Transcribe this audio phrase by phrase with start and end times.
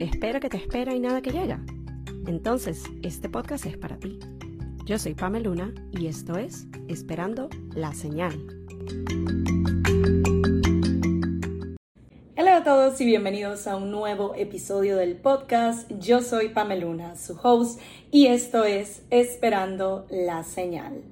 [0.00, 1.60] espera que te espera y nada que llega.
[2.26, 4.18] Entonces, este podcast es para ti.
[4.86, 8.34] Yo soy Pameluna y esto es Esperando la Señal.
[12.34, 15.90] Hola a todos y bienvenidos a un nuevo episodio del podcast.
[15.98, 17.78] Yo soy Pameluna, su host,
[18.10, 21.02] y esto es Esperando la Señal.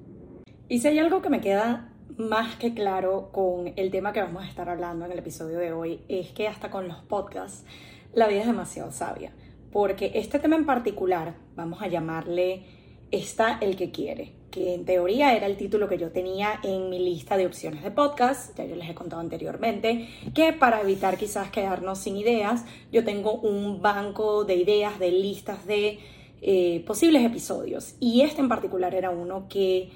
[0.67, 4.43] Y si hay algo que me queda más que claro con el tema que vamos
[4.43, 7.63] a estar hablando en el episodio de hoy, es que hasta con los podcasts
[8.13, 9.33] la vida es demasiado sabia,
[9.71, 12.63] porque este tema en particular, vamos a llamarle
[13.11, 16.99] Está el que quiere, que en teoría era el título que yo tenía en mi
[16.99, 21.49] lista de opciones de podcast, ya yo les he contado anteriormente, que para evitar quizás
[21.49, 25.99] quedarnos sin ideas, yo tengo un banco de ideas, de listas de
[26.41, 29.89] eh, posibles episodios, y este en particular era uno que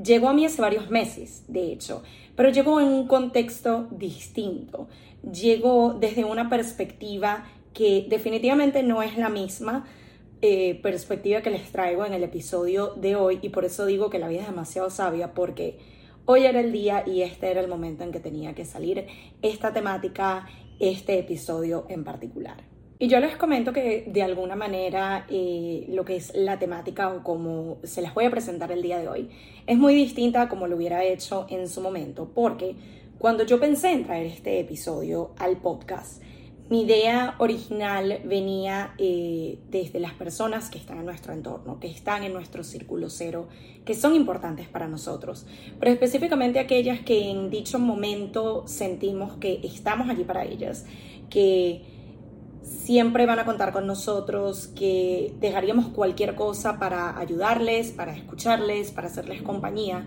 [0.00, 2.04] llegó a mí hace varios meses, de hecho,
[2.36, 4.88] pero llegó en un contexto distinto,
[5.22, 7.44] llegó desde una perspectiva
[7.80, 9.86] que definitivamente no es la misma
[10.42, 14.18] eh, perspectiva que les traigo en el episodio de hoy y por eso digo que
[14.18, 15.78] la vida es demasiado sabia porque
[16.26, 19.06] hoy era el día y este era el momento en que tenía que salir
[19.40, 20.46] esta temática,
[20.78, 22.64] este episodio en particular.
[22.98, 27.22] Y yo les comento que de alguna manera eh, lo que es la temática o
[27.22, 29.30] como se las voy a presentar el día de hoy
[29.66, 32.76] es muy distinta a como lo hubiera hecho en su momento, porque
[33.16, 36.22] cuando yo pensé en traer este episodio al podcast,
[36.70, 42.22] mi idea original venía eh, desde las personas que están en nuestro entorno, que están
[42.22, 43.48] en nuestro círculo cero,
[43.84, 45.46] que son importantes para nosotros,
[45.80, 50.86] pero específicamente aquellas que en dicho momento sentimos que estamos allí para ellas,
[51.28, 51.82] que
[52.62, 59.08] siempre van a contar con nosotros, que dejaríamos cualquier cosa para ayudarles, para escucharles, para
[59.08, 60.06] hacerles compañía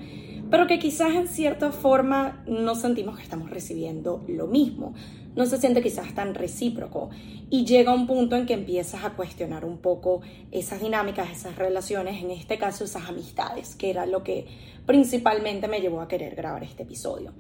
[0.54, 4.94] pero que quizás en cierta forma no sentimos que estamos recibiendo lo mismo,
[5.36, 7.10] no se siente quizás tan recíproco
[7.50, 12.24] y llega un punto en que empiezas a cuestionar un poco esas dinámicas, esas relaciones,
[12.24, 14.48] en este caso esas amistades, que era lo que
[14.86, 17.34] principalmente me llevó a querer grabar este episodio.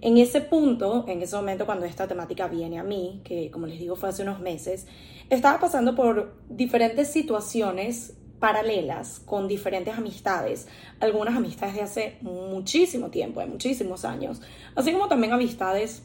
[0.00, 3.78] En ese punto, en ese momento cuando esta temática viene a mí, que como les
[3.78, 4.86] digo fue hace unos meses,
[5.30, 10.66] estaba pasando por diferentes situaciones paralelas con diferentes amistades,
[10.98, 14.42] algunas amistades de hace muchísimo tiempo, de muchísimos años,
[14.74, 16.02] así como también amistades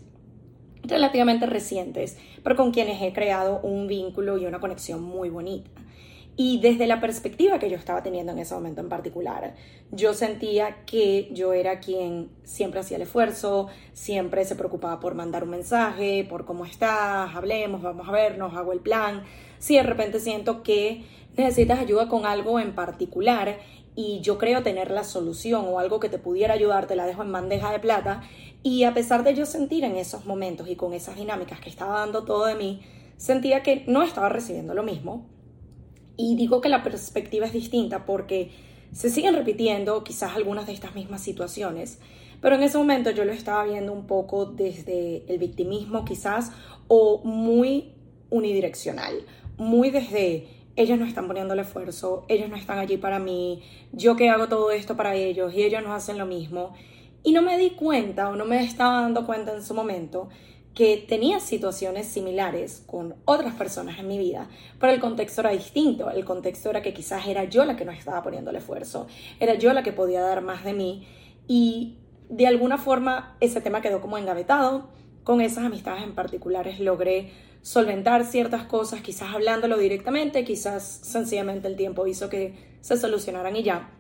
[0.88, 5.70] relativamente recientes, pero con quienes he creado un vínculo y una conexión muy bonita.
[6.40, 9.56] Y desde la perspectiva que yo estaba teniendo en ese momento en particular,
[9.92, 15.44] yo sentía que yo era quien siempre hacía el esfuerzo, siempre se preocupaba por mandar
[15.44, 19.24] un mensaje, por cómo estás, hablemos, vamos a vernos, hago el plan.
[19.58, 21.06] Si de repente siento que
[21.36, 23.58] necesitas ayuda con algo en particular
[23.96, 27.24] y yo creo tener la solución o algo que te pudiera ayudar, te la dejo
[27.24, 28.22] en bandeja de plata.
[28.70, 32.02] Y a pesar de yo sentir en esos momentos y con esas dinámicas que estaba
[32.02, 32.82] dando todo de mí,
[33.16, 35.26] sentía que no estaba recibiendo lo mismo.
[36.18, 38.52] Y digo que la perspectiva es distinta porque
[38.92, 42.00] se siguen repitiendo quizás algunas de estas mismas situaciones,
[42.42, 46.52] pero en ese momento yo lo estaba viendo un poco desde el victimismo quizás
[46.90, 47.94] o muy
[48.30, 49.14] unidireccional,
[49.56, 50.46] muy desde
[50.76, 53.64] ellos no están poniendo el esfuerzo, ellos no están allí para mí,
[53.94, 56.74] yo que hago todo esto para ellos y ellos no hacen lo mismo.
[57.28, 60.30] Y no me di cuenta o no me estaba dando cuenta en su momento
[60.74, 64.48] que tenía situaciones similares con otras personas en mi vida,
[64.80, 66.10] pero el contexto era distinto.
[66.10, 69.08] El contexto era que quizás era yo la que no estaba poniendo el esfuerzo,
[69.42, 71.06] era yo la que podía dar más de mí
[71.50, 71.98] y
[72.30, 74.88] de alguna forma ese tema quedó como engavetado.
[75.26, 81.76] Con esas amistades en particulares logré solventar ciertas cosas, quizás hablándolo directamente, quizás sencillamente el
[81.76, 83.97] tiempo hizo que se solucionaran y ya.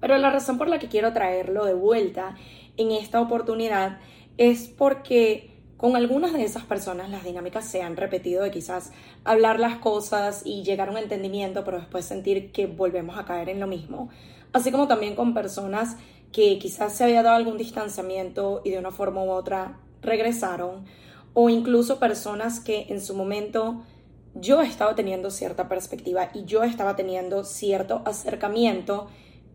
[0.00, 2.36] Pero la razón por la que quiero traerlo de vuelta
[2.76, 3.98] en esta oportunidad
[4.38, 8.92] es porque con algunas de esas personas las dinámicas se han repetido de quizás
[9.24, 13.48] hablar las cosas y llegar a un entendimiento, pero después sentir que volvemos a caer
[13.48, 14.10] en lo mismo.
[14.52, 15.96] Así como también con personas
[16.32, 20.84] que quizás se había dado algún distanciamiento y de una forma u otra regresaron
[21.34, 23.82] o incluso personas que en su momento
[24.34, 29.08] yo estaba teniendo cierta perspectiva y yo estaba teniendo cierto acercamiento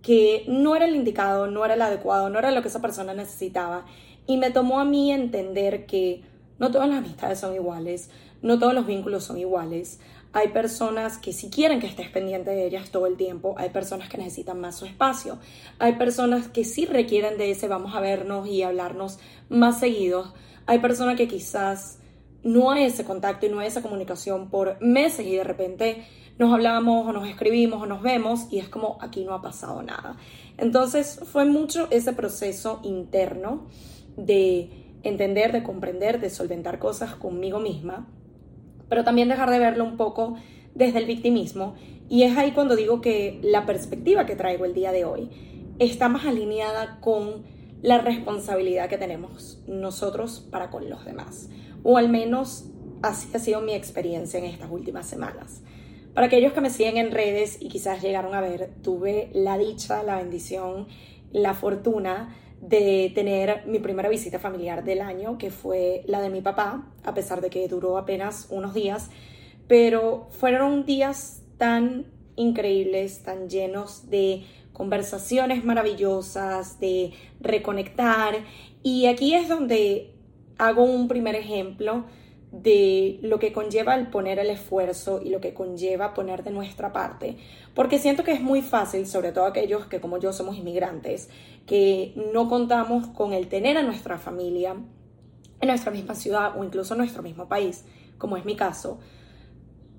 [0.05, 3.15] que no era el indicado, no era el adecuado, no era lo que esa persona
[3.15, 3.85] necesitaba.
[4.27, 6.21] Y me tomó a mí entender que
[6.59, 8.11] no todas las amistades son iguales,
[8.43, 9.99] no todos los vínculos son iguales.
[10.31, 14.07] Hay personas que si quieren que estés pendiente de ellas todo el tiempo, hay personas
[14.07, 15.39] que necesitan más su espacio,
[15.79, 19.17] hay personas que sí requieren de ese vamos a vernos y hablarnos
[19.49, 20.33] más seguidos,
[20.67, 21.97] hay personas que quizás
[22.43, 26.05] no hay ese contacto y no hay esa comunicación por meses y de repente
[26.37, 29.81] nos hablamos o nos escribimos o nos vemos y es como aquí no ha pasado
[29.81, 30.17] nada.
[30.57, 33.67] Entonces fue mucho ese proceso interno
[34.17, 34.69] de
[35.03, 38.07] entender, de comprender, de solventar cosas conmigo misma
[38.89, 40.35] pero también dejar de verlo un poco
[40.73, 41.75] desde el victimismo.
[42.09, 45.29] Y es ahí cuando digo que la perspectiva que traigo el día de hoy
[45.79, 47.43] está más alineada con
[47.81, 51.49] la responsabilidad que tenemos nosotros para con los demás.
[51.83, 52.65] O al menos
[53.01, 55.61] así ha sido mi experiencia en estas últimas semanas.
[56.15, 60.01] Para aquellos que me siguen en redes y quizás llegaron a ver, tuve la dicha,
[60.01, 60.87] la bendición,
[61.33, 66.39] la fortuna de tener mi primera visita familiar del año, que fue la de mi
[66.39, 69.09] papá, a pesar de que duró apenas unos días,
[69.67, 72.05] pero fueron días tan
[72.37, 77.11] increíbles, tan llenos de conversaciones maravillosas, de
[77.41, 78.35] reconectar.
[78.83, 80.13] Y aquí es donde
[80.57, 82.05] hago un primer ejemplo
[82.61, 86.93] de lo que conlleva el poner el esfuerzo y lo que conlleva poner de nuestra
[86.93, 87.37] parte.
[87.73, 91.29] Porque siento que es muy fácil, sobre todo aquellos que como yo somos inmigrantes,
[91.65, 94.75] que no contamos con el tener a nuestra familia
[95.59, 97.83] en nuestra misma ciudad o incluso en nuestro mismo país,
[98.17, 98.99] como es mi caso,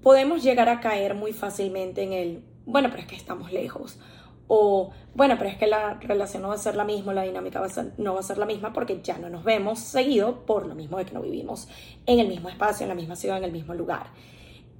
[0.02, 3.98] podemos llegar a caer muy fácilmente en el, bueno, pero es que estamos lejos.
[4.48, 7.58] O, bueno, pero es que la relación no va a ser la misma, la dinámica
[7.58, 10.46] va a ser, no va a ser la misma porque ya no nos vemos seguido
[10.46, 11.68] por lo mismo de que no vivimos
[12.06, 14.06] en el mismo espacio, en la misma ciudad, en el mismo lugar.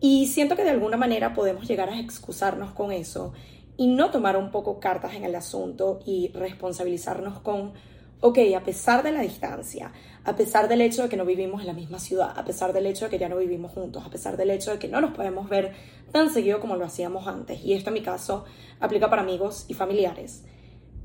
[0.00, 3.32] Y siento que de alguna manera podemos llegar a excusarnos con eso
[3.76, 7.72] y no tomar un poco cartas en el asunto y responsabilizarnos con,
[8.20, 9.92] ok, a pesar de la distancia,
[10.26, 12.86] a pesar del hecho de que no vivimos en la misma ciudad, a pesar del
[12.86, 15.12] hecho de que ya no vivimos juntos, a pesar del hecho de que no nos
[15.12, 15.72] podemos ver
[16.10, 18.44] tan seguido como lo hacíamos antes, y esto en mi caso
[18.80, 20.44] aplica para amigos y familiares,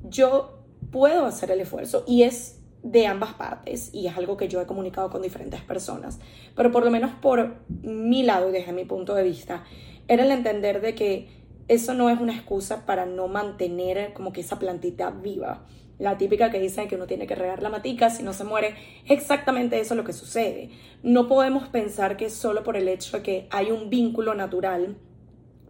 [0.03, 4.59] yo puedo hacer el esfuerzo y es de ambas partes y es algo que yo
[4.59, 6.19] he comunicado con diferentes personas,
[6.55, 9.63] pero por lo menos por mi lado y desde mi punto de vista,
[10.07, 14.41] era el entender de que eso no es una excusa para no mantener como que
[14.41, 15.65] esa plantita viva.
[16.01, 18.73] La típica que dicen que uno tiene que regar la matica si no se muere,
[19.07, 20.71] exactamente eso es lo que sucede.
[21.03, 24.95] No podemos pensar que solo por el hecho de que hay un vínculo natural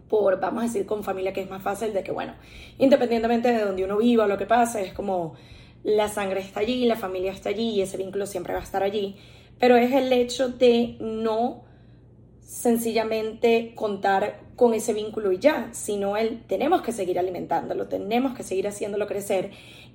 [0.07, 2.35] por, vamos a decir, con familia que es más fácil de que, bueno,
[2.77, 5.33] independientemente de donde uno viva, lo que pasa es como
[5.83, 8.83] la sangre está allí, la familia está allí y ese vínculo siempre va a estar
[8.83, 9.17] allí.
[9.59, 11.65] Pero es el hecho de no
[12.39, 18.43] sencillamente contar con ese vínculo y ya, sino el tenemos que seguir alimentándolo, tenemos que
[18.43, 19.51] seguir haciéndolo crecer.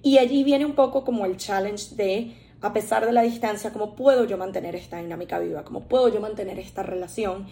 [0.07, 3.97] Y allí viene un poco como el challenge de, a pesar de la distancia, cómo
[3.97, 7.49] puedo yo mantener esta dinámica viva, cómo puedo yo mantener esta relación.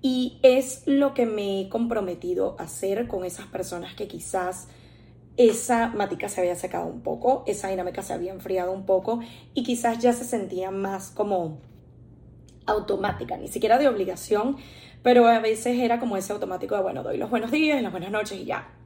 [0.00, 4.68] Y es lo que me he comprometido a hacer con esas personas que quizás
[5.36, 9.20] esa matica se había secado un poco, esa dinámica se había enfriado un poco
[9.52, 11.58] y quizás ya se sentían más como
[12.64, 14.56] automática, ni siquiera de obligación,
[15.02, 18.10] pero a veces era como ese automático de, bueno, doy los buenos días las buenas
[18.10, 18.77] noches y ya.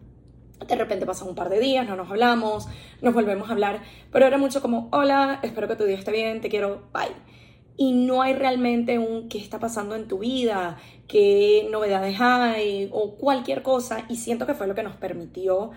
[0.67, 2.69] De repente pasan un par de días, no nos hablamos,
[3.00, 6.41] nos volvemos a hablar, pero era mucho como, hola, espero que tu día esté bien,
[6.41, 7.14] te quiero, bye.
[7.76, 10.79] Y no hay realmente un qué está pasando en tu vida,
[11.09, 14.05] qué novedades hay o cualquier cosa.
[14.09, 15.70] Y siento que fue lo que nos permitió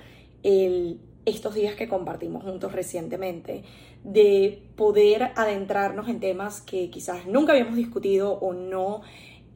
[0.44, 3.64] el estos días que compartimos juntos recientemente,
[4.04, 9.02] de poder adentrarnos en temas que quizás nunca habíamos discutido o no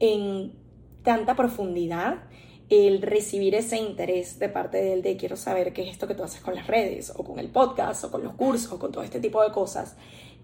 [0.00, 0.52] en
[1.02, 2.24] tanta profundidad,
[2.70, 6.14] el recibir ese interés de parte de él de quiero saber qué es esto que
[6.14, 8.92] tú haces con las redes o con el podcast o con los cursos o con
[8.92, 9.96] todo este tipo de cosas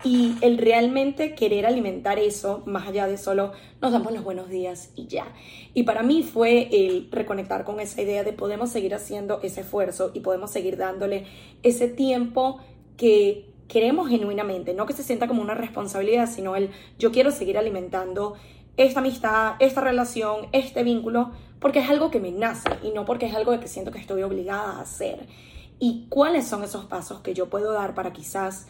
[0.05, 4.91] y el realmente querer alimentar eso, más allá de solo nos damos los buenos días
[4.95, 5.27] y ya.
[5.73, 10.11] Y para mí fue el reconectar con esa idea de podemos seguir haciendo ese esfuerzo
[10.13, 11.25] y podemos seguir dándole
[11.63, 12.59] ese tiempo
[12.97, 17.59] que queremos genuinamente, no que se sienta como una responsabilidad, sino el yo quiero seguir
[17.59, 18.35] alimentando
[18.77, 23.27] esta amistad, esta relación, este vínculo, porque es algo que me nace y no porque
[23.27, 25.27] es algo que siento que estoy obligada a hacer.
[25.79, 28.67] ¿Y cuáles son esos pasos que yo puedo dar para quizás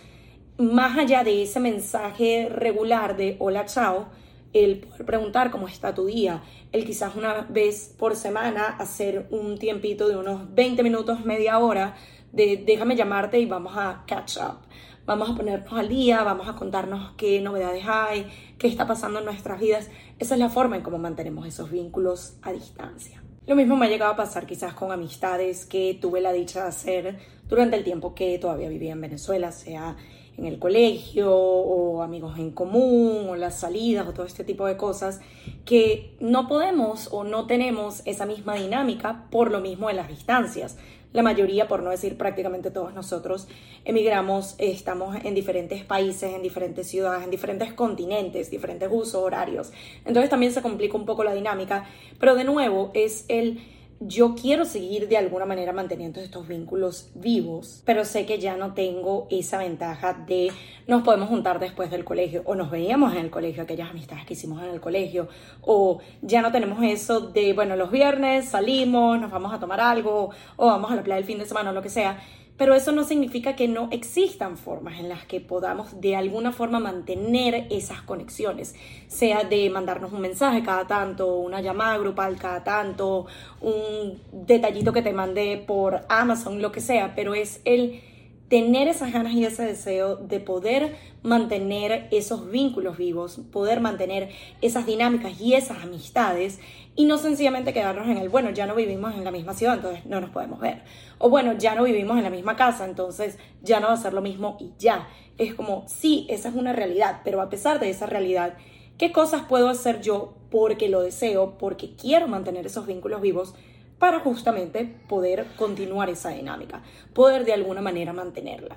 [0.59, 4.09] más allá de ese mensaje regular de hola, chao,
[4.53, 9.59] el poder preguntar cómo está tu día, el quizás una vez por semana hacer un
[9.59, 11.95] tiempito de unos 20 minutos, media hora,
[12.33, 14.59] de déjame llamarte y vamos a catch up.
[15.07, 18.27] Vamos a ponernos al día, vamos a contarnos qué novedades hay,
[18.59, 19.89] qué está pasando en nuestras vidas.
[20.19, 23.23] Esa es la forma en cómo mantenemos esos vínculos a distancia.
[23.47, 26.69] Lo mismo me ha llegado a pasar quizás con amistades que tuve la dicha de
[26.71, 29.97] hacer durante el tiempo que todavía vivía en Venezuela, sea
[30.37, 34.77] en el colegio o amigos en común o las salidas o todo este tipo de
[34.77, 35.21] cosas
[35.65, 40.77] que no podemos o no tenemos esa misma dinámica por lo mismo de las distancias.
[41.13, 43.49] La mayoría, por no decir prácticamente todos nosotros,
[43.85, 49.73] emigramos, estamos en diferentes países, en diferentes ciudades, en diferentes continentes, diferentes usos horarios.
[50.05, 51.87] Entonces también se complica un poco la dinámica,
[52.19, 53.61] pero de nuevo es el
[54.01, 58.75] yo quiero seguir de alguna manera manteniendo estos vínculos vivos, pero sé que ya no
[58.75, 60.53] tengo esa ventaja de
[60.87, 64.35] nos podemos juntar después del colegio o nos veíamos en el colegio, aquellas amistades que
[64.35, 65.29] hicimos en el colegio,
[65.63, 70.31] o ya no tenemos eso de, bueno, los viernes salimos, nos vamos a tomar algo
[70.57, 72.19] o vamos a la playa el fin de semana o lo que sea
[72.57, 76.81] pero eso no significa que no existan formas en las que podamos de alguna forma
[76.81, 78.75] mantener esas conexiones,
[79.09, 83.27] sea de mandarnos un mensaje cada tanto, una llamada grupal cada tanto,
[83.61, 88.01] un detallito que te mande por Amazon, lo que sea, pero es el
[88.49, 94.31] tener esas ganas y ese deseo de poder mantener esos vínculos vivos, poder mantener
[94.63, 96.61] esas dinámicas y esas amistades
[96.95, 100.07] y no sencillamente quedarnos en el, bueno, ya no vivimos en la misma ciudad, entonces
[100.07, 100.83] no nos podemos ver.
[101.19, 104.15] O bueno, ya no vivimos en la misma casa, entonces ya no va a ser
[104.15, 105.09] lo mismo y ya.
[105.39, 108.55] Es como, sí, esa es una realidad, pero a pesar de esa realidad,
[108.97, 113.55] ¿qué cosas puedo hacer yo porque lo deseo, porque quiero mantener esos vínculos vivos?
[113.99, 116.83] Para justamente poder continuar esa dinámica,
[117.15, 118.77] poder de alguna manera mantenerla.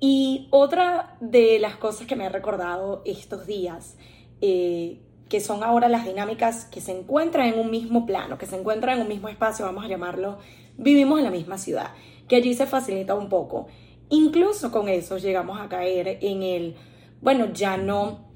[0.00, 3.96] Y otra de las cosas que me he recordado estos días,
[4.40, 8.56] eh, que son ahora las dinámicas que se encuentran en un mismo plano, que se
[8.56, 10.38] encuentran en un mismo espacio, vamos a llamarlo,
[10.76, 11.92] vivimos en la misma ciudad,
[12.28, 13.68] que allí se facilita un poco.
[14.08, 16.76] Incluso con eso llegamos a caer en el,
[17.20, 18.30] bueno, ya no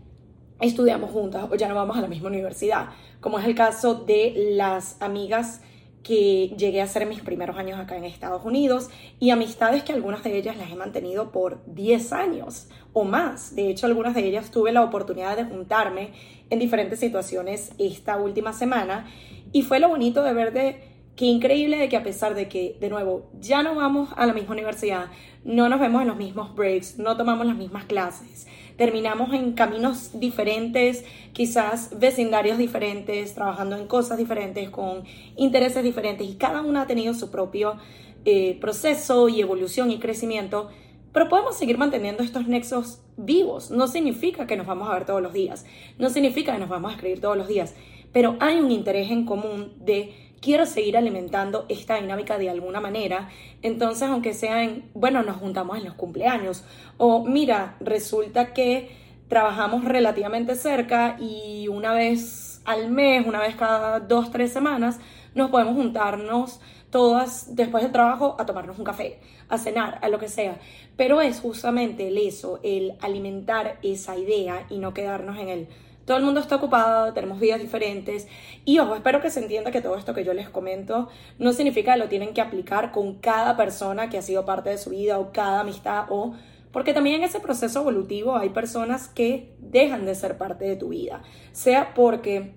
[0.61, 2.91] estudiamos juntas o ya no vamos a la misma universidad,
[3.21, 5.63] como es el caso de las amigas
[6.05, 10.23] que llegué a hacer mis primeros años acá en Estados Unidos y amistades que algunas
[10.23, 13.57] de ellas las he mantenido por 10 años o más.
[13.57, 16.11] De hecho, algunas de ellas tuve la oportunidad de juntarme
[16.51, 19.07] en diferentes situaciones esta última semana
[19.51, 22.77] y fue lo bonito de ver de qué increíble de que a pesar de que,
[22.81, 25.07] de nuevo, ya no vamos a la misma universidad,
[25.43, 30.19] no nos vemos en los mismos breaks, no tomamos las mismas clases, terminamos en caminos
[30.19, 35.05] diferentes, quizás vecindarios diferentes, trabajando en cosas diferentes, con
[35.37, 37.77] intereses diferentes y cada una ha tenido su propio
[38.25, 40.69] eh, proceso y evolución y crecimiento,
[41.13, 43.71] pero podemos seguir manteniendo estos nexos vivos.
[43.71, 45.67] No significa que nos vamos a ver todos los días,
[45.99, 47.75] no significa que nos vamos a escribir todos los días,
[48.13, 53.31] pero hay un interés en común de quiero seguir alimentando esta dinámica de alguna manera.
[53.63, 56.65] Entonces, aunque sea en, bueno, nos juntamos en los cumpleaños
[56.99, 58.91] o mira, resulta que
[59.29, 65.01] trabajamos relativamente cerca y una vez al mes, una vez cada dos, tres semanas,
[65.35, 66.61] nos podemos juntarnos
[66.91, 70.61] todas después del trabajo a tomarnos un café, a cenar, a lo que sea.
[70.99, 75.69] Pero es justamente el eso, el alimentar esa idea y no quedarnos en el
[76.05, 78.29] todo el mundo está ocupado, tenemos vidas diferentes.
[78.65, 81.09] Y ojo, espero que se entienda que todo esto que yo les comento
[81.39, 84.79] no significa que lo tienen que aplicar con cada persona que ha sido parte de
[84.79, 86.35] su vida o cada amistad o...
[86.73, 90.89] Porque también en ese proceso evolutivo hay personas que dejan de ser parte de tu
[90.89, 91.23] vida.
[91.53, 92.55] Sea porque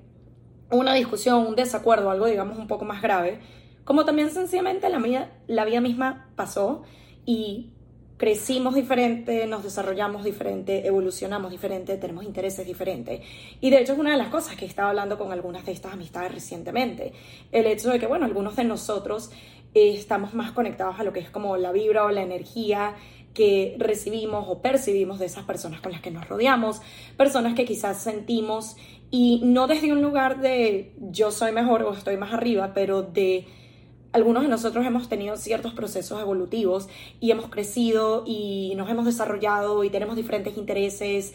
[0.71, 3.39] una discusión, un desacuerdo, algo digamos un poco más grave,
[3.83, 6.81] como también sencillamente la, la vida misma pasó
[7.25, 7.71] y
[8.17, 13.21] crecimos diferente, nos desarrollamos diferente, evolucionamos diferente, tenemos intereses diferentes.
[13.61, 15.93] Y de hecho es una de las cosas que estaba hablando con algunas de estas
[15.93, 17.13] amistades recientemente.
[17.51, 19.31] El hecho de que, bueno, algunos de nosotros
[19.73, 22.95] eh, estamos más conectados a lo que es como la vibra o la energía
[23.35, 26.81] que recibimos o percibimos de esas personas con las que nos rodeamos,
[27.17, 28.77] personas que quizás sentimos
[29.11, 33.45] y no desde un lugar de yo soy mejor o estoy más arriba, pero de
[34.11, 36.87] algunos de nosotros hemos tenido ciertos procesos evolutivos
[37.19, 41.33] y hemos crecido y nos hemos desarrollado y tenemos diferentes intereses.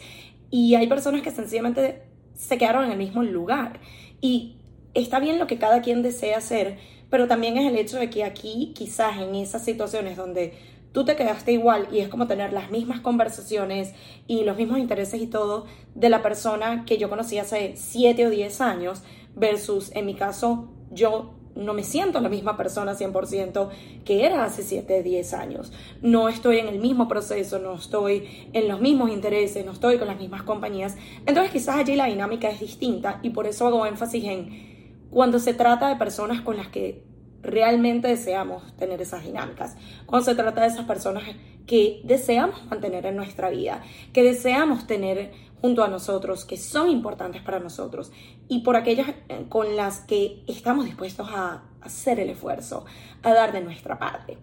[0.49, 2.03] Y hay personas que sencillamente
[2.35, 3.79] se quedaron en el mismo lugar.
[4.21, 4.57] Y
[4.93, 6.77] está bien lo que cada quien desea hacer,
[7.09, 10.53] pero también es el hecho de que aquí quizás en esas situaciones donde
[10.93, 13.93] tú te quedaste igual y es como tener las mismas conversaciones
[14.27, 15.65] y los mismos intereses y todo
[15.95, 19.03] de la persona que yo conocí hace 7 o 10 años
[19.35, 23.69] versus en mi caso yo no me siento la misma persona 100%
[24.05, 25.71] que era hace 7, 10 años.
[26.01, 30.07] No estoy en el mismo proceso, no estoy en los mismos intereses, no estoy con
[30.07, 30.95] las mismas compañías.
[31.25, 34.73] Entonces quizás allí la dinámica es distinta y por eso hago énfasis en
[35.09, 37.03] cuando se trata de personas con las que
[37.43, 41.23] realmente deseamos tener esas dinámicas, cuando se trata de esas personas
[41.67, 43.81] que deseamos mantener en nuestra vida,
[44.11, 45.31] que deseamos tener
[45.63, 48.11] junto a nosotros, que son importantes para nosotros,
[48.49, 52.83] y por aquellas eh, con las que estamos dispuestos a hacer el esfuerzo,
[53.21, 54.37] a dar de nuestra parte.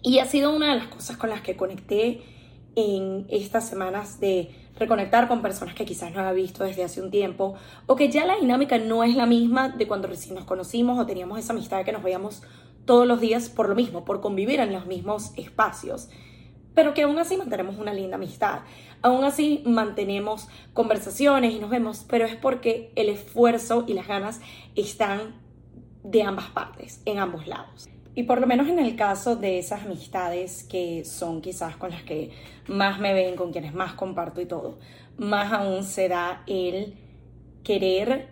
[0.00, 2.22] Y ha sido una de las cosas con las que conecté
[2.76, 7.10] en estas semanas de reconectar con personas que quizás no había visto desde hace un
[7.10, 7.56] tiempo
[7.88, 11.04] o que ya la dinámica no es la misma de cuando recién nos conocimos o
[11.04, 12.42] teníamos esa amistad que nos veíamos
[12.84, 16.08] todos los días por lo mismo, por convivir en los mismos espacios
[16.78, 18.60] pero que aún así mantenemos una linda amistad.
[19.02, 24.40] Aún así mantenemos conversaciones y nos vemos, pero es porque el esfuerzo y las ganas
[24.76, 25.34] están
[26.04, 27.88] de ambas partes, en ambos lados.
[28.14, 32.04] Y por lo menos en el caso de esas amistades que son quizás con las
[32.04, 32.30] que
[32.68, 34.78] más me ven, con quienes más comparto y todo,
[35.16, 36.94] más aún se da el
[37.64, 38.28] querer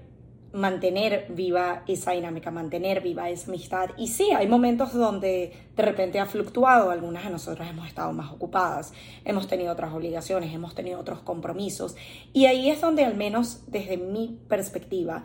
[0.56, 3.90] mantener viva esa dinámica, mantener viva esa amistad.
[3.98, 8.32] Y sí, hay momentos donde de repente ha fluctuado, algunas de nosotras hemos estado más
[8.32, 8.94] ocupadas,
[9.24, 11.94] hemos tenido otras obligaciones, hemos tenido otros compromisos.
[12.32, 15.24] Y ahí es donde al menos desde mi perspectiva,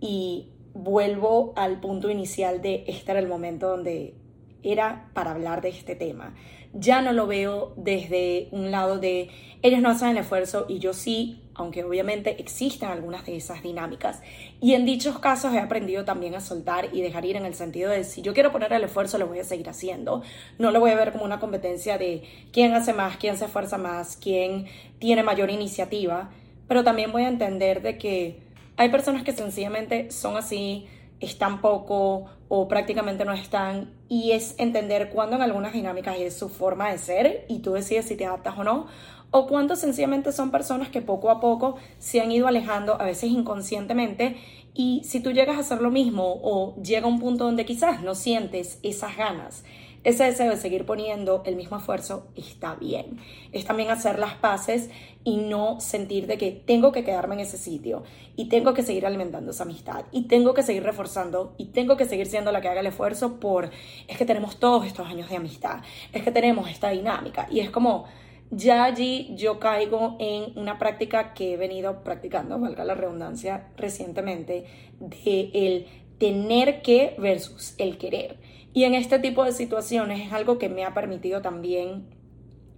[0.00, 4.14] y vuelvo al punto inicial de este era el momento donde
[4.62, 6.34] era para hablar de este tema.
[6.72, 9.28] Ya no lo veo desde un lado de
[9.62, 14.22] ellos no hacen el esfuerzo y yo sí, aunque obviamente existen algunas de esas dinámicas.
[14.60, 17.90] Y en dichos casos he aprendido también a soltar y dejar ir en el sentido
[17.90, 20.22] de si yo quiero poner el esfuerzo, lo voy a seguir haciendo.
[20.58, 23.78] No lo voy a ver como una competencia de quién hace más, quién se esfuerza
[23.78, 24.66] más, quién
[24.98, 26.30] tiene mayor iniciativa,
[26.66, 28.40] pero también voy a entender de que
[28.76, 30.86] hay personas que sencillamente son así,
[31.20, 36.48] están poco o prácticamente no están y es entender cuándo en algunas dinámicas es su
[36.48, 38.86] forma de ser y tú decides si te adaptas o no
[39.30, 43.30] o cuánto sencillamente son personas que poco a poco se han ido alejando, a veces
[43.30, 44.36] inconscientemente,
[44.74, 48.14] y si tú llegas a hacer lo mismo o llega un punto donde quizás no
[48.14, 49.64] sientes esas ganas,
[50.02, 53.18] ese deseo de seguir poniendo el mismo esfuerzo, está bien.
[53.52, 54.88] Es también hacer las paces
[55.24, 58.04] y no sentir de que tengo que quedarme en ese sitio
[58.36, 62.06] y tengo que seguir alimentando esa amistad y tengo que seguir reforzando y tengo que
[62.06, 63.70] seguir siendo la que haga el esfuerzo por
[64.08, 65.82] es que tenemos todos estos años de amistad,
[66.14, 68.06] es que tenemos esta dinámica y es como
[68.50, 74.64] ya allí yo caigo en una práctica que he venido practicando, valga la redundancia, recientemente,
[74.98, 75.86] de el
[76.18, 78.38] tener que versus el querer.
[78.72, 82.06] Y en este tipo de situaciones es algo que me ha permitido también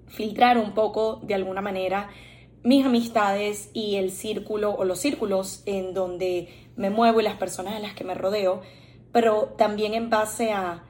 [0.09, 2.11] filtrar un poco de alguna manera
[2.63, 7.75] mis amistades y el círculo o los círculos en donde me muevo y las personas
[7.77, 8.63] en las que me rodeo,
[9.11, 10.85] pero también en base a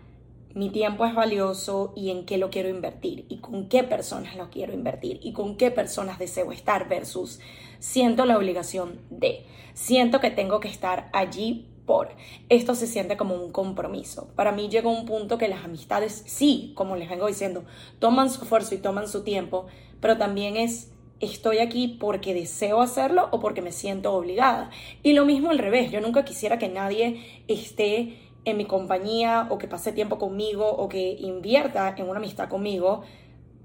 [0.55, 4.51] mi tiempo es valioso y en qué lo quiero invertir y con qué personas lo
[4.51, 7.41] quiero invertir y con qué personas deseo estar versus
[7.79, 12.11] siento la obligación de, siento que tengo que estar allí por.
[12.49, 14.29] Esto se siente como un compromiso.
[14.37, 17.65] Para mí llegó un punto que las amistades, sí, como les vengo diciendo,
[17.99, 19.67] toman su esfuerzo y toman su tiempo,
[20.01, 24.71] pero también es estoy aquí porque deseo hacerlo o porque me siento obligada.
[25.03, 29.59] Y lo mismo al revés, yo nunca quisiera que nadie esté en mi compañía o
[29.59, 33.03] que pase tiempo conmigo o que invierta en una amistad conmigo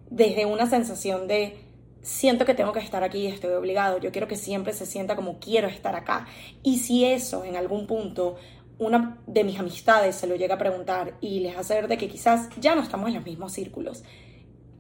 [0.10, 1.58] desde una sensación de
[2.02, 3.98] siento que tengo que estar aquí y estoy obligado.
[3.98, 6.28] Yo quiero que siempre se sienta como quiero estar acá.
[6.64, 8.36] Y si eso en algún punto
[8.80, 12.08] una de mis amistades se lo llega a preguntar y les hace ver de que
[12.08, 14.04] quizás ya no estamos en los mismos círculos,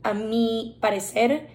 [0.04, 1.48] a mi parecer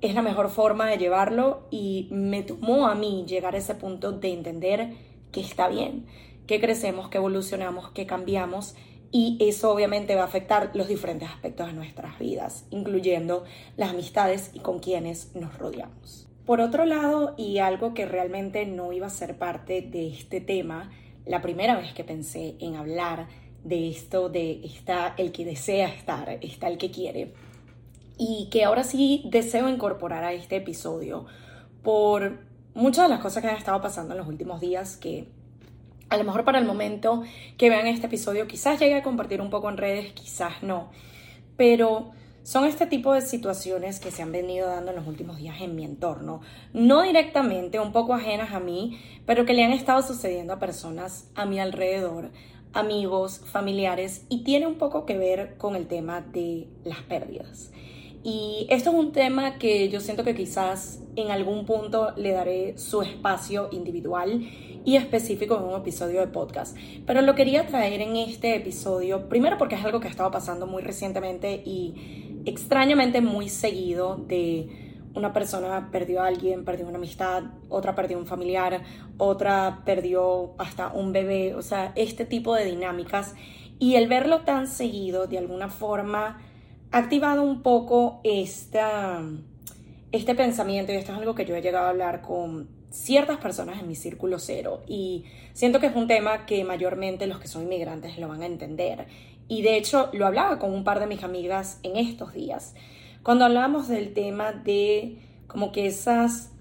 [0.00, 4.12] es la mejor forma de llevarlo y me tomó a mí llegar a ese punto
[4.12, 4.92] de entender
[5.32, 6.06] que está bien
[6.48, 8.74] que crecemos, que evolucionamos, que cambiamos
[9.12, 13.44] y eso obviamente va a afectar los diferentes aspectos de nuestras vidas, incluyendo
[13.76, 16.26] las amistades y con quienes nos rodeamos.
[16.44, 20.90] Por otro lado, y algo que realmente no iba a ser parte de este tema,
[21.26, 23.28] la primera vez que pensé en hablar
[23.64, 27.34] de esto de está el que desea estar, está el que quiere,
[28.16, 31.26] y que ahora sí deseo incorporar a este episodio
[31.82, 32.38] por
[32.74, 35.28] muchas de las cosas que han estado pasando en los últimos días que
[36.08, 37.22] a lo mejor para el momento
[37.56, 40.90] que vean este episodio quizás llegue a compartir un poco en redes, quizás no.
[41.56, 45.60] Pero son este tipo de situaciones que se han venido dando en los últimos días
[45.60, 46.40] en mi entorno.
[46.72, 51.28] No directamente, un poco ajenas a mí, pero que le han estado sucediendo a personas
[51.34, 52.30] a mi alrededor,
[52.72, 57.70] amigos, familiares, y tiene un poco que ver con el tema de las pérdidas.
[58.22, 62.76] Y esto es un tema que yo siento que quizás en algún punto le daré
[62.76, 64.46] su espacio individual
[64.84, 66.76] y específico en un episodio de podcast.
[67.06, 70.66] Pero lo quería traer en este episodio, primero porque es algo que ha estado pasando
[70.66, 74.68] muy recientemente y extrañamente muy seguido de
[75.14, 78.82] una persona perdió a alguien, perdió una amistad, otra perdió un familiar,
[79.16, 83.34] otra perdió hasta un bebé, o sea, este tipo de dinámicas.
[83.80, 86.40] Y el verlo tan seguido, de alguna forma,
[86.90, 89.22] activado un poco esta,
[90.12, 93.80] este pensamiento, y esto es algo que yo he llegado a hablar con ciertas personas
[93.80, 97.64] en mi círculo cero y siento que es un tema que mayormente los que son
[97.64, 99.06] inmigrantes lo van a entender.
[99.46, 102.74] Y de hecho lo hablaba con un par de mis amigas en estos días,
[103.22, 106.52] cuando hablábamos del tema de como que esas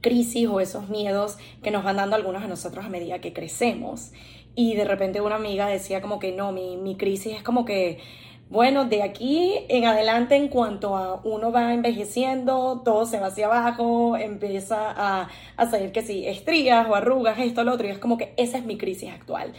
[0.00, 4.12] crisis o esos miedos que nos van dando algunos a nosotros a medida que crecemos.
[4.54, 7.98] Y de repente una amiga decía como que no, mi, mi crisis es como que
[8.48, 13.46] bueno, de aquí en adelante, en cuanto a uno va envejeciendo, todo se va hacia
[13.46, 17.98] abajo, empieza a, a salir que sí, estrías o arrugas, esto, lo otro, y es
[17.98, 19.54] como que esa es mi crisis actual.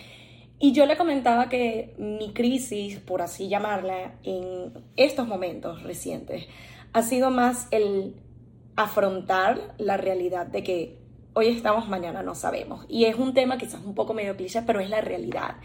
[0.60, 6.48] Y yo le comentaba que mi crisis, por así llamarla, en estos momentos recientes,
[6.94, 8.16] ha sido más el
[8.76, 12.86] afrontar la realidad de que hoy estamos, mañana no sabemos.
[12.88, 15.56] Y es un tema quizás un poco medio cliché, pero es la realidad.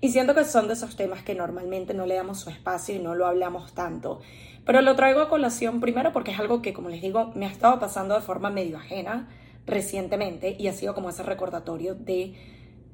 [0.00, 3.00] Y siento que son de esos temas que normalmente no le damos su espacio y
[3.00, 4.20] no lo hablamos tanto.
[4.64, 7.50] Pero lo traigo a colación primero porque es algo que, como les digo, me ha
[7.50, 9.28] estado pasando de forma medio ajena
[9.66, 12.34] recientemente y ha sido como ese recordatorio de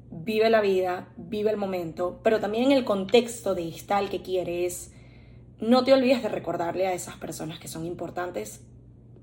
[0.09, 4.91] vive la vida, vive el momento, pero también el contexto de estar el que quieres.
[5.59, 8.61] No te olvides de recordarle a esas personas que son importantes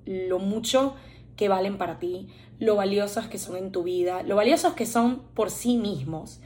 [0.04, 0.94] lo mucho
[1.36, 5.22] que valen para ti, lo valiosos que son en tu vida, lo valiosos que son
[5.34, 6.40] por sí mismos,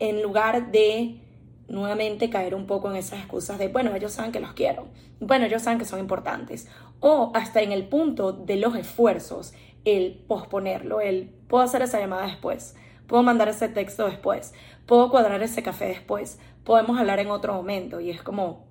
[0.00, 1.20] en lugar de
[1.68, 4.88] nuevamente caer un poco en esas excusas de, bueno, ellos saben que los quiero,
[5.20, 10.24] bueno, ellos saben que son importantes, o hasta en el punto de los esfuerzos, el
[10.26, 12.74] posponerlo, el puedo hacer esa llamada después,
[13.06, 14.52] puedo mandar ese texto después,
[14.86, 18.66] puedo cuadrar ese café después, podemos hablar en otro momento y es como,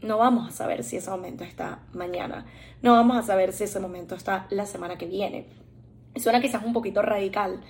[0.00, 2.46] no vamos a saber si ese momento está mañana,
[2.82, 5.46] no vamos a saber si ese momento está la semana que viene.
[6.16, 7.60] Suena quizás un poquito radical,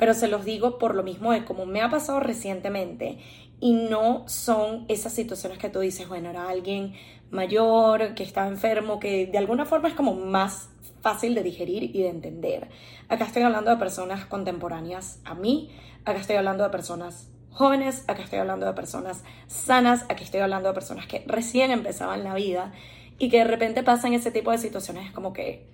[0.00, 3.18] pero se los digo por lo mismo de como me ha pasado recientemente
[3.60, 6.94] y no son esas situaciones que tú dices, bueno, era alguien
[7.30, 10.70] mayor, que estaba enfermo, que de alguna forma es como más
[11.02, 12.70] fácil de digerir y de entender.
[13.10, 15.70] Acá estoy hablando de personas contemporáneas a mí,
[16.06, 20.70] acá estoy hablando de personas jóvenes, acá estoy hablando de personas sanas, aquí estoy hablando
[20.70, 22.72] de personas que recién empezaban la vida
[23.18, 25.68] y que de repente pasan ese tipo de situaciones como que,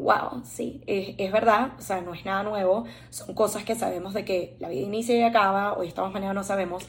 [0.00, 4.24] wow, sí, es, verdad, o sea, no es nada nuevo, son cosas que sabemos de
[4.24, 6.84] que la vida inicia y acaba, hoy estamos, mañana no sabemos,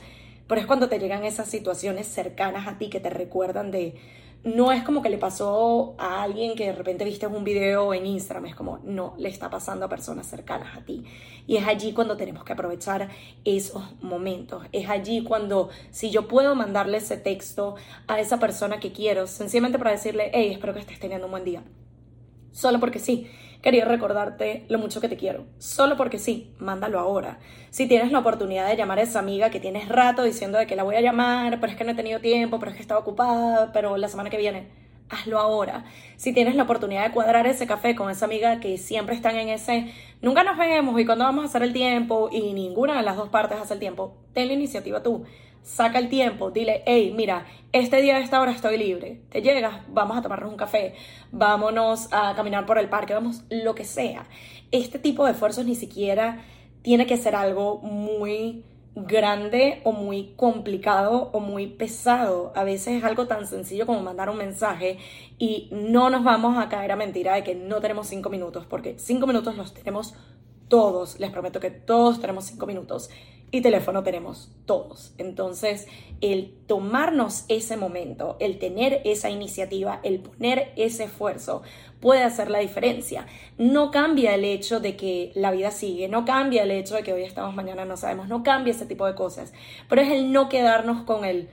[0.47, 3.95] pero es cuando te llegan esas situaciones cercanas a ti que te recuerdan de,
[4.43, 8.07] no es como que le pasó a alguien que de repente viste un video en
[8.07, 11.03] Instagram, es como, no, le está pasando a personas cercanas a ti.
[11.45, 13.09] Y es allí cuando tenemos que aprovechar
[13.45, 14.63] esos momentos.
[14.71, 17.75] Es allí cuando, si yo puedo mandarle ese texto
[18.07, 21.43] a esa persona que quiero, sencillamente para decirle, hey, espero que estés teniendo un buen
[21.43, 21.63] día.
[22.51, 23.29] Solo porque sí
[23.61, 25.45] quería recordarte lo mucho que te quiero.
[25.59, 27.39] Solo porque sí, mándalo ahora.
[27.69, 30.75] Si tienes la oportunidad de llamar a esa amiga que tienes rato diciendo de que
[30.75, 32.99] la voy a llamar, pero es que no he tenido tiempo, pero es que estaba
[32.99, 34.69] ocupada, pero la semana que viene,
[35.09, 35.85] hazlo ahora.
[36.17, 39.49] Si tienes la oportunidad de cuadrar ese café con esa amiga que siempre están en
[39.49, 43.17] ese, nunca nos vemos y cuando vamos a hacer el tiempo y ninguna de las
[43.17, 45.25] dos partes hace el tiempo, ten la iniciativa tú
[45.63, 49.81] saca el tiempo, dile, hey, mira, este día a esta hora estoy libre, te llegas,
[49.89, 50.95] vamos a tomarnos un café,
[51.31, 54.27] vámonos a caminar por el parque, vamos, lo que sea.
[54.71, 56.43] Este tipo de esfuerzos ni siquiera
[56.81, 62.51] tiene que ser algo muy grande o muy complicado o muy pesado.
[62.55, 64.97] A veces es algo tan sencillo como mandar un mensaje
[65.37, 68.95] y no nos vamos a caer a mentira de que no tenemos cinco minutos, porque
[68.97, 70.13] cinco minutos los tenemos
[70.67, 73.09] todos, les prometo que todos tenemos cinco minutos
[73.51, 75.13] y teléfono tenemos todos.
[75.17, 75.87] Entonces,
[76.21, 81.61] el tomarnos ese momento, el tener esa iniciativa, el poner ese esfuerzo,
[81.99, 83.27] puede hacer la diferencia.
[83.57, 87.13] No cambia el hecho de que la vida sigue, no cambia el hecho de que
[87.13, 89.53] hoy estamos, mañana no sabemos, no cambia ese tipo de cosas,
[89.89, 91.49] pero es el no quedarnos con el,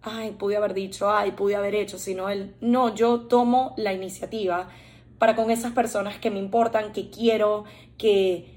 [0.00, 4.68] ay, pude haber dicho, ay, pude haber hecho, sino el, no, yo tomo la iniciativa
[5.18, 7.64] para con esas personas que me importan, que quiero,
[7.96, 8.51] que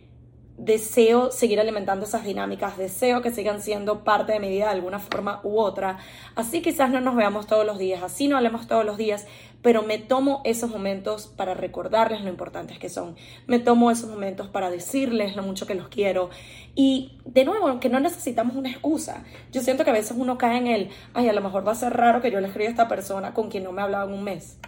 [0.58, 5.00] deseo seguir alimentando esas dinámicas, deseo que sigan siendo parte de mi vida de alguna
[5.00, 5.98] forma u otra.
[6.36, 9.28] Así quizás no nos veamos todos los días, así no hablemos todos los días,
[9.62, 13.15] pero me tomo esos momentos para recordarles lo importantes que son.
[13.48, 16.30] Me tomo esos momentos para decirles lo mucho que los quiero.
[16.76, 19.24] Y de nuevo, que no necesitamos una excusa.
[19.52, 21.76] Yo siento que a veces uno cae en el, ay, a lo mejor va a
[21.76, 24.13] ser raro que yo le escriba a esta persona con quien no me hablaba en
[24.13, 24.60] un mes.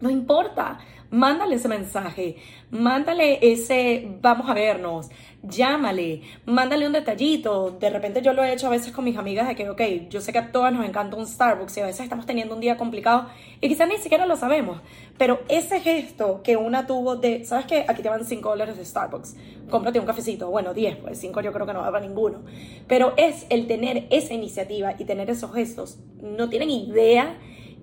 [0.00, 0.78] No importa,
[1.10, 2.36] mándale ese mensaje,
[2.70, 5.08] mándale ese vamos a vernos,
[5.42, 7.76] llámale, mándale un detallito.
[7.80, 10.20] De repente yo lo he hecho a veces con mis amigas de que, ok, yo
[10.20, 12.76] sé que a todas nos encanta un Starbucks y a veces estamos teniendo un día
[12.76, 13.26] complicado
[13.60, 14.80] y quizás ni siquiera lo sabemos,
[15.16, 17.84] pero ese gesto que una tuvo de, ¿sabes qué?
[17.88, 19.36] Aquí te van 5 dólares de Starbucks,
[19.70, 22.42] cómprate un cafecito, bueno, 10, pues 5 yo creo que no para ninguno,
[22.86, 27.36] pero es el tener esa iniciativa y tener esos gestos, no tienen idea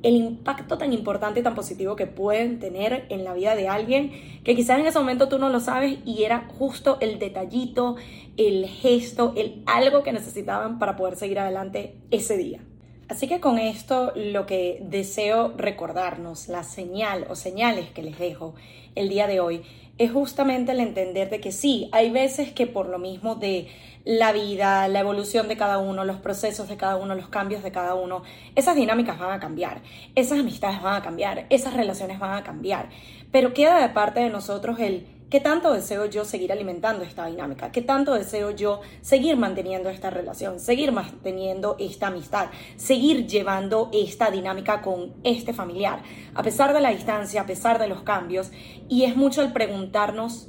[0.05, 4.11] el impacto tan importante y tan positivo que pueden tener en la vida de alguien
[4.43, 7.95] que quizás en ese momento tú no lo sabes y era justo el detallito,
[8.37, 12.59] el gesto, el algo que necesitaban para poder seguir adelante ese día.
[13.07, 18.53] Así que con esto lo que deseo recordarnos, la señal o señales que les dejo
[18.93, 19.63] el día de hoy,
[19.97, 23.67] es justamente el entender de que sí, hay veces que por lo mismo de
[24.05, 27.71] la vida, la evolución de cada uno, los procesos de cada uno, los cambios de
[27.71, 28.21] cada uno,
[28.55, 29.81] esas dinámicas van a cambiar,
[30.13, 32.89] esas amistades van a cambiar, esas relaciones van a cambiar,
[33.31, 37.71] pero queda de parte de nosotros el ¿Qué tanto deseo yo seguir alimentando esta dinámica?
[37.71, 44.29] ¿Qué tanto deseo yo seguir manteniendo esta relación, seguir manteniendo esta amistad, seguir llevando esta
[44.29, 46.03] dinámica con este familiar?
[46.35, 48.51] A pesar de la distancia, a pesar de los cambios,
[48.87, 50.47] y es mucho el preguntarnos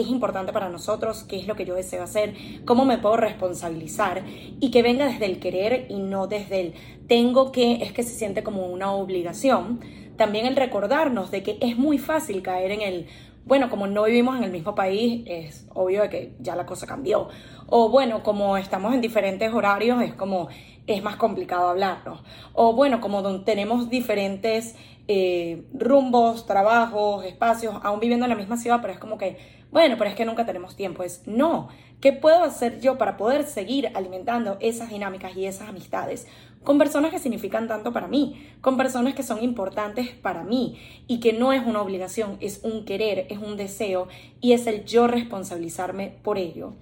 [0.00, 2.34] es importante para nosotros, qué es lo que yo deseo hacer,
[2.64, 4.24] cómo me puedo responsabilizar
[4.60, 6.74] y que venga desde el querer y no desde el
[7.06, 9.80] tengo que, es que se siente como una obligación.
[10.16, 13.06] También el recordarnos de que es muy fácil caer en el
[13.48, 16.86] bueno, como no vivimos en el mismo país, es obvio de que ya la cosa
[16.86, 17.28] cambió.
[17.66, 20.48] O bueno, como estamos en diferentes horarios, es como
[20.86, 22.20] es más complicado hablarnos.
[22.52, 24.74] O bueno, como tenemos diferentes
[25.06, 29.38] eh, rumbos, trabajos, espacios, aún viviendo en la misma ciudad, pero es como que,
[29.70, 31.02] bueno, pero es que nunca tenemos tiempo.
[31.02, 31.68] Es no,
[32.00, 36.26] ¿qué puedo hacer yo para poder seguir alimentando esas dinámicas y esas amistades?
[36.64, 41.20] con personas que significan tanto para mí, con personas que son importantes para mí y
[41.20, 44.08] que no es una obligación, es un querer, es un deseo
[44.40, 46.74] y es el yo responsabilizarme por ello.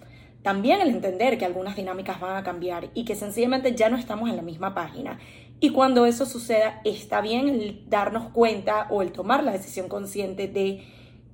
[0.42, 4.30] También el entender que algunas dinámicas van a cambiar y que sencillamente ya no estamos
[4.30, 5.18] en la misma página.
[5.58, 10.46] Y cuando eso suceda, está bien el darnos cuenta o el tomar la decisión consciente
[10.48, 10.84] de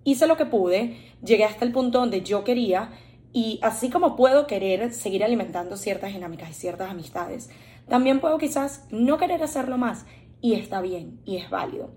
[0.04, 2.90] hice lo que pude, llegué hasta el punto donde yo quería
[3.32, 7.50] y así como puedo querer seguir alimentando ciertas dinámicas y ciertas amistades,
[7.88, 10.06] también puedo quizás no querer hacerlo más
[10.40, 11.90] y está bien y es válido.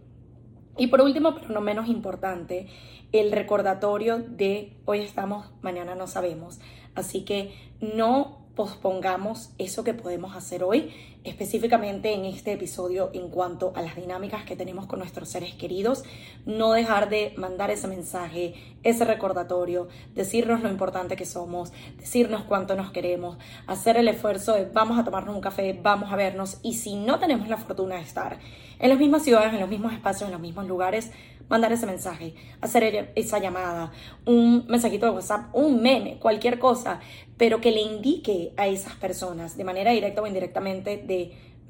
[0.78, 2.68] Y por último, pero no menos importante,
[3.12, 6.60] el recordatorio de hoy estamos, mañana no sabemos.
[6.96, 10.92] Así que no pospongamos eso que podemos hacer hoy,
[11.26, 16.04] específicamente en este episodio en cuanto a las dinámicas que tenemos con nuestros seres queridos,
[16.46, 22.76] no dejar de mandar ese mensaje, ese recordatorio, decirnos lo importante que somos, decirnos cuánto
[22.76, 26.76] nos queremos, hacer el esfuerzo de vamos a tomarnos un café, vamos a vernos y
[26.76, 28.40] si no tenemos la fortuna de estar
[28.80, 31.12] en las mismas ciudades, en los mismos espacios, en los mismos lugares,
[31.50, 33.92] mandar ese mensaje, hacer esa llamada,
[34.26, 37.00] un mensajito de WhatsApp, un meme, cualquier cosa,
[37.38, 40.98] pero que le indique a esas personas de manera directa o indirectamente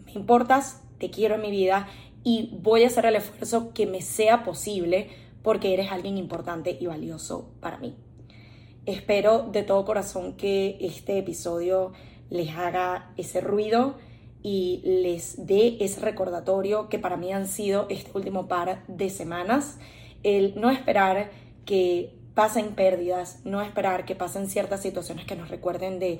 [0.05, 1.88] me importas, te quiero en mi vida
[2.23, 5.10] y voy a hacer el esfuerzo que me sea posible
[5.43, 7.95] porque eres alguien importante y valioso para mí.
[8.86, 11.93] Espero de todo corazón que este episodio
[12.29, 13.95] les haga ese ruido
[14.41, 19.79] y les dé ese recordatorio que para mí han sido este último par de semanas.
[20.23, 21.31] El no esperar
[21.65, 26.19] que pasen pérdidas, no esperar que pasen ciertas situaciones que nos recuerden de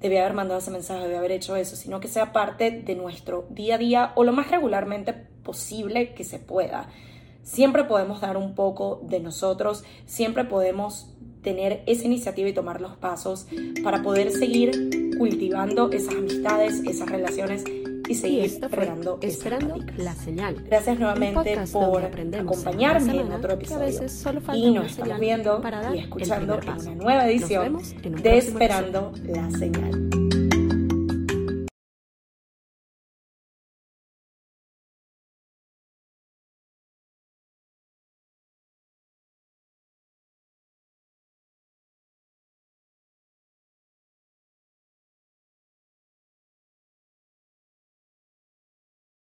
[0.00, 3.46] debí haber mandado ese mensaje, debí haber hecho eso, sino que sea parte de nuestro
[3.48, 6.88] día a día o lo más regularmente posible que se pueda.
[7.42, 11.08] Siempre podemos dar un poco de nosotros, siempre podemos
[11.42, 13.46] tener esa iniciativa y tomar los pasos
[13.82, 17.64] para poder seguir cultivando esas amistades, esas relaciones
[18.08, 20.56] y seguir esperando, esperando la señal.
[20.66, 24.00] Gracias nuevamente por acompañarme en otro episodio.
[24.54, 25.62] Y nos estamos viendo
[25.94, 30.23] y escuchando en una nueva edición de Esperando la Señal.